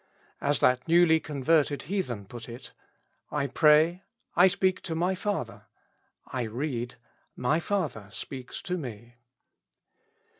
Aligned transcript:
As 0.41 0.57
that 0.61 0.87
newly 0.87 1.19
converted 1.19 1.83
heathen 1.83 2.25
put 2.25 2.49
it: 2.49 2.71
I 3.29 3.45
pray— 3.45 4.01
I 4.35 4.47
speak 4.47 4.81
to 4.81 4.95
my 4.95 5.13
father; 5.13 5.67
I 6.25 6.41
read— 6.47 6.95
my 7.47 7.59
Father 7.59 8.09
speaks 8.11 8.63
to 8.63 8.79
me. 8.79 9.17